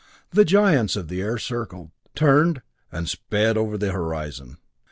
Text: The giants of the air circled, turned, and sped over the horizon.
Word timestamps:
The 0.31 0.45
giants 0.45 0.95
of 0.95 1.09
the 1.09 1.21
air 1.21 1.37
circled, 1.37 1.91
turned, 2.15 2.63
and 2.91 3.07
sped 3.07 3.55
over 3.55 3.77
the 3.77 3.91
horizon. 3.91 4.57